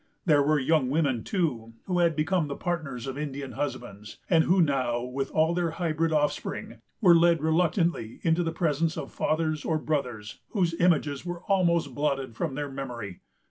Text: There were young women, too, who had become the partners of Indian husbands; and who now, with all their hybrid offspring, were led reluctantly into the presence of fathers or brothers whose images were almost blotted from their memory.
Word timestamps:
There 0.25 0.41
were 0.41 0.57
young 0.59 0.89
women, 0.89 1.23
too, 1.23 1.73
who 1.85 1.99
had 1.99 2.15
become 2.15 2.47
the 2.47 2.55
partners 2.55 3.05
of 3.05 3.19
Indian 3.19 3.51
husbands; 3.51 4.17
and 4.31 4.45
who 4.45 4.59
now, 4.59 5.01
with 5.03 5.29
all 5.29 5.53
their 5.53 5.69
hybrid 5.77 6.11
offspring, 6.11 6.81
were 7.01 7.13
led 7.13 7.39
reluctantly 7.43 8.19
into 8.23 8.41
the 8.41 8.51
presence 8.51 8.97
of 8.97 9.11
fathers 9.11 9.63
or 9.63 9.77
brothers 9.77 10.39
whose 10.53 10.73
images 10.73 11.23
were 11.23 11.43
almost 11.43 11.93
blotted 11.93 12.35
from 12.35 12.55
their 12.55 12.71
memory. 12.71 13.19